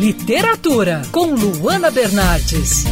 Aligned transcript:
Literatura, 0.00 1.02
com 1.12 1.34
Luana 1.34 1.90
Bernardes. 1.90 2.84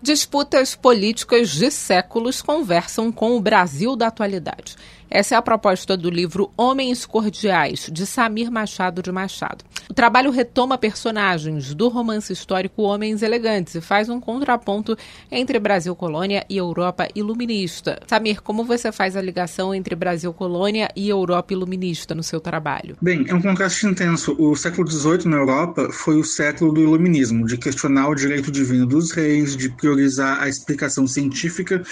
Disputas 0.00 0.74
políticas 0.74 1.50
de 1.50 1.70
séculos 1.70 2.40
conversam 2.40 3.12
com 3.12 3.36
o 3.36 3.40
Brasil 3.40 3.94
da 3.94 4.06
atualidade. 4.06 4.76
Essa 5.14 5.34
é 5.34 5.38
a 5.38 5.42
proposta 5.42 5.94
do 5.94 6.08
livro 6.08 6.50
Homens 6.56 7.04
Cordiais, 7.04 7.90
de 7.92 8.06
Samir 8.06 8.50
Machado 8.50 9.02
de 9.02 9.12
Machado. 9.12 9.62
O 9.90 9.92
trabalho 9.92 10.30
retoma 10.30 10.78
personagens 10.78 11.74
do 11.74 11.90
romance 11.90 12.32
histórico 12.32 12.80
Homens 12.80 13.20
Elegantes 13.20 13.74
e 13.74 13.82
faz 13.82 14.08
um 14.08 14.18
contraponto 14.18 14.96
entre 15.30 15.58
Brasil 15.58 15.94
Colônia 15.94 16.46
e 16.48 16.56
Europa 16.56 17.08
Iluminista. 17.14 18.00
Samir, 18.06 18.40
como 18.40 18.64
você 18.64 18.90
faz 18.90 19.14
a 19.14 19.20
ligação 19.20 19.74
entre 19.74 19.94
Brasil 19.94 20.32
Colônia 20.32 20.88
e 20.96 21.10
Europa 21.10 21.52
Iluminista 21.52 22.14
no 22.14 22.22
seu 22.22 22.40
trabalho? 22.40 22.96
Bem, 23.02 23.26
é 23.28 23.34
um 23.34 23.42
contraste 23.42 23.86
intenso. 23.86 24.34
O 24.38 24.56
século 24.56 24.90
XVIII 24.90 25.26
na 25.26 25.36
Europa 25.36 25.90
foi 25.92 26.16
o 26.16 26.24
século 26.24 26.72
do 26.72 26.80
iluminismo, 26.80 27.44
de 27.44 27.58
questionar 27.58 28.08
o 28.08 28.14
direito 28.14 28.50
divino 28.50 28.86
dos 28.86 29.12
reis, 29.12 29.54
de 29.58 29.68
priorizar 29.68 30.42
a 30.42 30.48
explicação 30.48 31.06
científica 31.06 31.84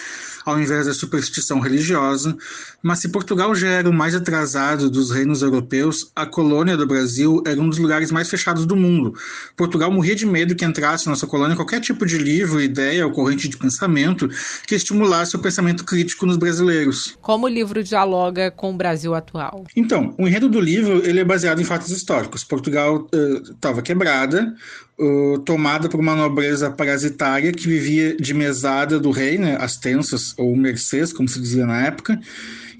ao 0.44 0.60
invés 0.60 0.86
da 0.86 0.94
superstição 0.94 1.60
religiosa. 1.60 2.36
Mas 2.82 3.00
se 3.00 3.09
Portugal 3.10 3.54
já 3.54 3.68
era 3.68 3.88
o 3.88 3.92
mais 3.92 4.14
atrasado 4.14 4.90
dos 4.90 5.10
reinos 5.10 5.42
europeus, 5.42 6.10
a 6.14 6.24
colônia 6.24 6.76
do 6.76 6.86
Brasil 6.86 7.42
era 7.46 7.60
um 7.60 7.68
dos 7.68 7.78
lugares 7.78 8.10
mais 8.10 8.28
fechados 8.28 8.64
do 8.64 8.76
mundo. 8.76 9.14
Portugal 9.56 9.90
morria 9.90 10.14
de 10.14 10.26
medo 10.26 10.54
que 10.54 10.64
entrasse 10.64 11.06
na 11.06 11.12
nossa 11.12 11.26
colônia 11.26 11.56
qualquer 11.56 11.80
tipo 11.80 12.06
de 12.06 12.18
livro, 12.18 12.60
ideia 12.60 13.06
ou 13.06 13.12
corrente 13.12 13.48
de 13.48 13.56
pensamento 13.56 14.28
que 14.66 14.74
estimulasse 14.74 15.36
o 15.36 15.38
pensamento 15.38 15.84
crítico 15.84 16.26
nos 16.26 16.36
brasileiros. 16.36 17.16
Como 17.20 17.46
o 17.46 17.48
livro 17.48 17.82
dialoga 17.82 18.50
com 18.50 18.72
o 18.72 18.76
Brasil 18.76 19.14
atual? 19.14 19.64
Então, 19.76 20.14
o 20.18 20.26
enredo 20.26 20.48
do 20.48 20.60
livro 20.60 21.04
ele 21.04 21.20
é 21.20 21.24
baseado 21.24 21.60
em 21.60 21.64
fatos 21.64 21.90
históricos. 21.90 22.44
Portugal 22.44 23.06
estava 23.50 23.80
uh, 23.80 23.82
quebrada, 23.82 24.54
uh, 24.98 25.38
tomada 25.40 25.88
por 25.88 25.98
uma 25.98 26.14
nobreza 26.14 26.70
parasitária 26.70 27.52
que 27.52 27.66
vivia 27.66 28.16
de 28.16 28.34
mesada 28.34 28.98
do 29.00 29.10
rei, 29.10 29.38
né, 29.38 29.56
as 29.60 29.76
tensas, 29.76 30.34
ou 30.36 30.54
mercês, 30.54 31.12
como 31.12 31.28
se 31.28 31.40
dizia 31.40 31.66
na 31.66 31.80
época, 31.86 32.20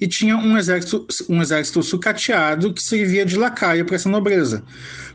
e 0.01 0.07
tinha 0.07 0.35
um 0.35 0.57
exército, 0.57 1.05
um 1.29 1.39
exército 1.39 1.83
sucateado 1.83 2.73
que 2.73 2.81
servia 2.81 3.23
de 3.23 3.37
lacaio 3.37 3.85
para 3.85 3.95
essa 3.95 4.09
nobreza. 4.09 4.63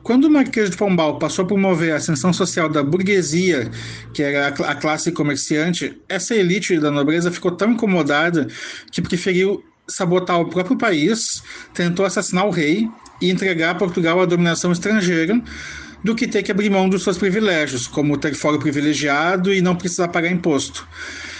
Quando 0.04 0.26
o 0.26 0.30
Marquês 0.30 0.70
de 0.70 0.76
Pombal 0.76 1.18
passou 1.18 1.44
a 1.44 1.48
promover 1.48 1.92
a 1.92 1.96
ascensão 1.96 2.32
social 2.32 2.68
da 2.68 2.84
burguesia, 2.84 3.68
que 4.14 4.22
era 4.22 4.46
a 4.46 4.74
classe 4.76 5.10
comerciante, 5.10 6.00
essa 6.08 6.36
elite 6.36 6.78
da 6.78 6.92
nobreza 6.92 7.32
ficou 7.32 7.50
tão 7.50 7.72
incomodada 7.72 8.46
que 8.92 9.02
preferiu 9.02 9.64
sabotar 9.88 10.40
o 10.40 10.48
próprio 10.48 10.78
país, 10.78 11.42
tentou 11.74 12.06
assassinar 12.06 12.46
o 12.46 12.50
rei 12.50 12.88
e 13.20 13.30
entregar 13.30 13.76
Portugal 13.76 14.20
à 14.20 14.24
dominação 14.24 14.70
estrangeira, 14.70 15.42
do 16.04 16.14
que 16.14 16.28
ter 16.28 16.44
que 16.44 16.52
abrir 16.52 16.70
mão 16.70 16.88
dos 16.88 17.02
seus 17.02 17.18
privilégios, 17.18 17.88
como 17.88 18.16
ter 18.16 18.32
fórum 18.34 18.60
privilegiado 18.60 19.52
e 19.52 19.60
não 19.60 19.74
precisar 19.74 20.06
pagar 20.08 20.30
imposto. 20.30 20.86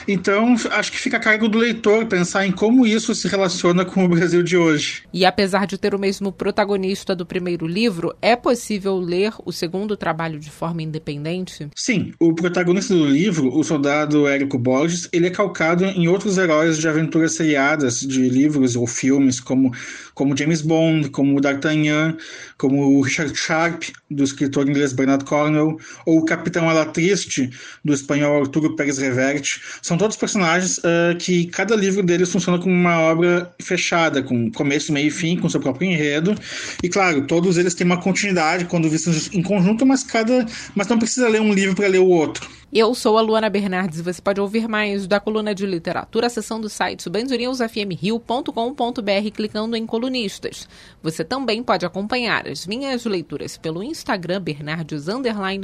Então, 0.09 0.55
acho 0.71 0.93
que 0.93 0.99
fica 0.99 1.17
a 1.17 1.21
cargo 1.21 1.49
do 1.49 1.59
leitor 1.59 2.07
pensar 2.07 2.47
em 2.47 2.53
como 2.53 2.87
isso 2.87 3.15
se 3.15 3.27
relaciona 3.27 3.85
com 3.85 4.05
o 4.05 4.09
Brasil 4.09 4.43
de 4.43 4.57
hoje. 4.57 5.03
E 5.13 5.25
apesar 5.25 5.67
de 5.67 5.77
ter 5.77 5.95
o 5.95 5.99
mesmo 5.99 6.31
protagonista 6.31 7.15
do 7.15 7.27
primeiro 7.27 7.67
livro, 7.67 8.15
é 8.23 8.37
possível 8.37 8.99
ler 8.99 9.33
o 9.45 9.53
segundo 9.53 9.97
trabalho 9.97 10.39
de 10.39 10.51
forma 10.51 10.83
independente? 10.83 11.69
Sim, 11.75 12.13
o 12.21 12.35
protagonista 12.35 12.95
do 12.95 13.05
livro, 13.05 13.53
o 13.53 13.65
soldado 13.65 14.29
Érico 14.29 14.59
Borges, 14.59 15.09
ele 15.13 15.27
é 15.27 15.31
calcado 15.31 15.85
em 15.85 16.07
outros 16.07 16.39
heróis 16.39 16.79
de 16.79 16.89
aventuras 16.89 17.35
seriadas 17.35 18.01
de 18.01 18.29
livros 18.29 18.77
ou 18.77 18.87
filmes, 18.87 19.41
como, 19.41 19.73
como 20.15 20.37
James 20.37 20.63
Bond, 20.63 21.11
como 21.11 21.41
D'Artagnan, 21.41 22.17
como 22.57 22.97
o 22.97 23.01
Richard 23.03 23.35
Sharp, 23.37 23.85
do 24.11 24.23
escritor 24.23 24.69
inglês 24.69 24.93
Bernard 24.93 25.25
Cornwell, 25.25 25.77
ou 26.05 26.19
o 26.19 26.25
Capitão 26.25 26.69
Alatriste, 26.69 27.51
do 27.85 27.93
espanhol 27.93 28.41
Arturo 28.41 28.77
Pérez 28.77 28.99
Reverte. 28.99 29.61
São 29.83 29.96
são 29.97 29.99
todos 29.99 30.17
personagens 30.17 30.79
uh, 30.79 31.17
que 31.19 31.47
cada 31.47 31.75
livro 31.75 32.03
deles 32.03 32.31
funciona 32.31 32.59
como 32.59 32.75
uma 32.75 33.01
obra 33.01 33.55
fechada, 33.61 34.23
com 34.23 34.51
começo, 34.53 34.93
meio 34.93 35.09
e 35.09 35.11
fim, 35.11 35.39
com 35.39 35.49
seu 35.49 35.59
próprio 35.59 35.91
enredo. 35.91 36.35
E 36.83 36.89
claro, 36.89 37.27
todos 37.27 37.57
eles 37.57 37.75
têm 37.75 37.87
uma 37.87 38.01
continuidade 38.01 38.67
quando 38.67 38.91
vistos 38.91 39.33
em 39.33 39.43
conjunto, 39.43 39.87
mas 39.87 40.03
cada, 40.03 40.45
mas 40.75 40.87
não 40.87 40.99
precisa 40.99 41.29
ler 41.29 41.41
um 41.41 41.53
livro 41.53 41.75
para 41.75 41.89
ler 41.89 42.01
o 42.01 42.09
outro. 42.09 42.49
Eu 42.73 42.95
sou 42.95 43.17
a 43.17 43.23
Luana 43.23 43.49
Bernardes 43.49 44.01
e 44.01 44.03
você 44.03 44.21
pode 44.21 44.41
ouvir 44.41 44.69
mais 44.69 45.07
da 45.07 45.19
coluna 45.19 45.55
de 45.55 45.65
literatura 45.65 46.27
acessando 46.27 46.67
o 46.67 46.71
site 46.71 47.09
bandnewsfmrio.com.br 47.09 49.31
clicando 49.33 49.77
em 49.77 49.87
colunistas. 49.87 50.69
Você 51.03 51.25
também 51.25 51.63
pode 51.63 51.87
acompanhar 51.87 52.47
as 52.47 52.67
minhas 52.67 53.07
leituras 53.07 53.57
pelo 53.57 53.83
Instagram 53.83 54.43
Bernardes 54.43 55.07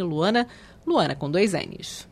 Luana, 0.00 0.46
Luana 0.86 1.14
com 1.14 1.30
dois 1.30 1.52
N's. 1.52 2.11